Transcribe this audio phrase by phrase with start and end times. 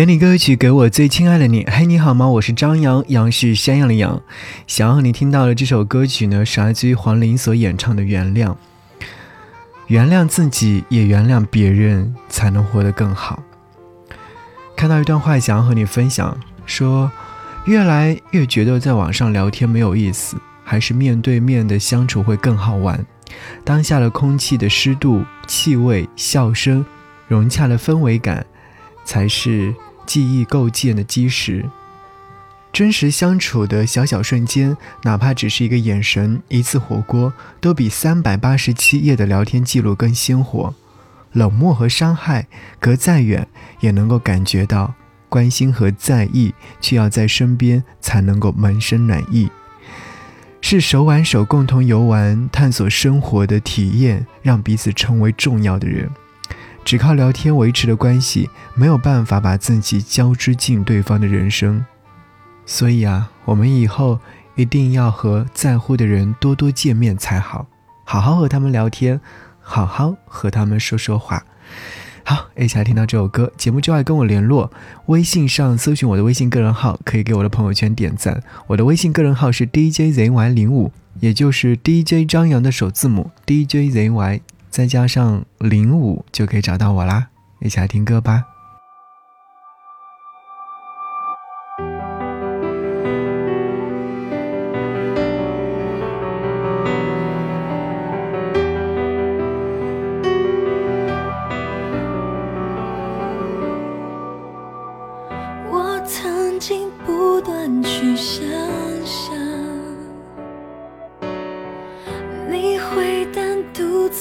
[0.00, 1.62] 给你歌曲，给我最亲爱的你。
[1.70, 2.26] 嘿，你好吗？
[2.26, 4.22] 我是张扬，杨是山羊的羊。
[4.66, 8.46] 想要你听到的这首歌曲呢，是来自于黄龄所演唱的《原谅》。
[9.88, 13.42] 原谅自己，也原谅别人，才能活得更好。
[14.74, 17.12] 看到一段话，想要和你分享，说，
[17.66, 23.04] 越来越觉得在网上聊天没有意思，还是面对面的相处会更好玩。
[23.64, 26.86] 当下的空气的湿度、气味、笑声，
[27.28, 28.46] 融洽的氛围感，
[29.04, 29.74] 才是。
[30.10, 31.70] 记忆构建的基石，
[32.72, 40.74] 真实相处的小小瞬间，哪怕只是一个眼神、一次火锅，都比三百八十七页的聊天记录更鲜活。
[41.30, 42.48] 冷漠和伤害，
[42.80, 43.46] 隔再远
[43.78, 44.92] 也能够感觉到
[45.28, 49.48] 关心和在意，却要在身边才能够满身暖意。
[50.60, 56.10] 是手挽手共同游玩、探索生活的体验，让彼此成为重要的人。
[56.84, 61.84] 只靠聊天维持的关系，没有办法把自己交织进对方的人生。
[62.66, 64.18] 所以啊，我们以后
[64.54, 67.66] 一定要和在乎的人多多见面才好，
[68.04, 69.20] 好好和他们聊天，
[69.60, 71.44] 好好和他们说说话。
[72.22, 73.52] 好，一起来听到这首歌。
[73.56, 74.70] 节目之外跟我联络，
[75.06, 78.42] 微信上搜寻我的微信个人号，可以给我的朋友圈点赞。
[78.68, 84.40] 我的微信个人号是 DJZY 零五，也就是 DJ 张扬的首字母 DJZY。
[84.70, 87.28] 再加上零五就可以找到我啦，
[87.60, 88.44] 一起来听歌吧。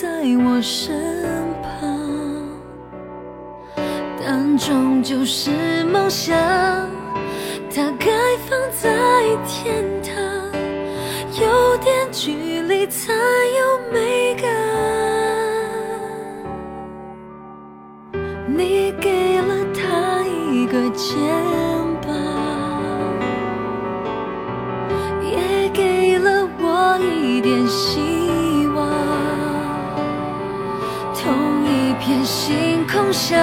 [0.02, 0.96] 在我身
[1.62, 2.00] 旁，
[4.18, 6.38] 但终究是梦想，
[7.70, 8.08] 它该
[8.48, 8.90] 放在
[9.46, 10.16] 天堂，
[11.42, 14.50] 有点距离才有美感。
[18.48, 21.18] 你给了他一个肩
[22.02, 22.16] 膀，
[25.30, 28.19] 也给了我一点希。
[32.92, 33.38] 空下，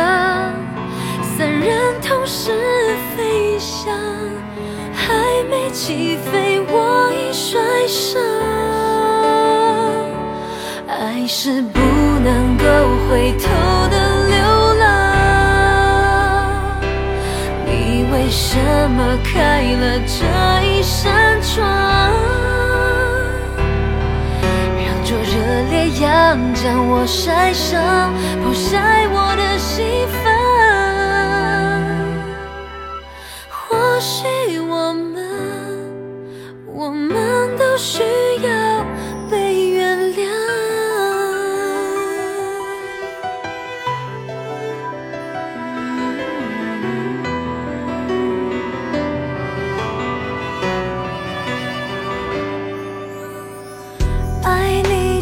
[1.22, 2.50] 三人同时
[3.16, 3.94] 飞翔，
[4.92, 5.14] 还
[5.48, 8.20] 没起飞，我已摔伤。
[10.88, 12.64] 爱是不能够
[13.08, 13.46] 回头
[13.88, 14.36] 的流
[14.80, 14.84] 浪，
[17.66, 18.58] 你为什
[18.90, 20.24] 么开了这
[20.66, 21.64] 一扇窗？
[24.76, 25.30] 让灼热
[25.70, 26.04] 烈阳
[26.52, 28.12] 将我晒伤，
[28.42, 29.05] 不晒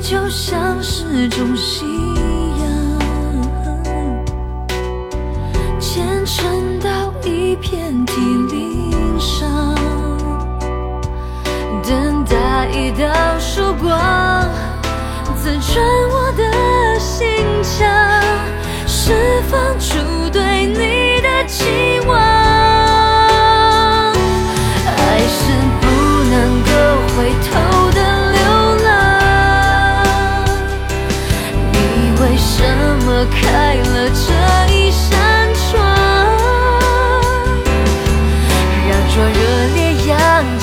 [0.05, 0.75] 就像。
[0.83, 1.89] 是种信
[2.59, 2.69] 仰，
[5.81, 8.21] 虔诚到一片体
[8.51, 9.75] 鳞伤，
[11.83, 13.07] 等待一道
[13.39, 13.91] 曙光，
[15.39, 15.83] 刺穿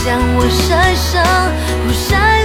[0.03, 1.23] 将我晒伤
[1.85, 2.40] 不晒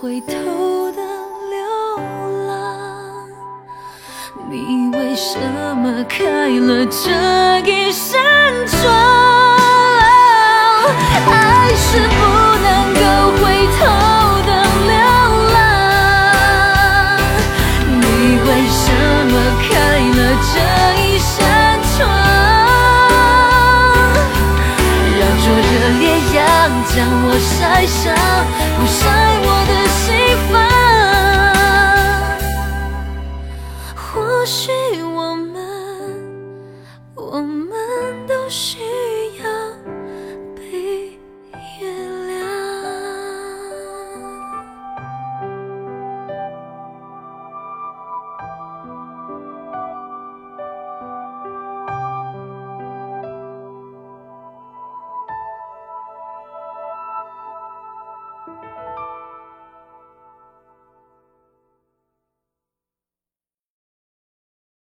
[0.00, 0.32] 回头
[0.92, 1.02] 的
[1.50, 1.56] 流
[2.46, 2.52] 浪，
[4.50, 5.38] 你为什
[5.76, 7.10] 么开了这
[7.68, 8.20] 一扇
[8.66, 8.82] 窗，
[11.26, 12.14] 爱是不
[12.62, 13.00] 能够
[13.38, 13.42] 回
[13.78, 13.80] 头
[14.46, 14.50] 的
[14.84, 14.94] 流
[15.54, 15.56] 浪。
[18.00, 18.02] 你
[18.44, 18.82] 为什
[19.30, 19.70] 么开
[20.10, 20.18] 了
[20.52, 20.54] 这
[21.02, 21.34] 一扇
[21.96, 21.96] 窗，
[25.18, 26.02] 让灼热烈
[26.34, 26.38] 阳
[26.84, 26.94] 将
[27.26, 27.52] 我晒
[27.86, 28.02] 伤，
[28.76, 29.00] 不晒
[29.46, 29.48] 我
[34.44, 34.83] 许。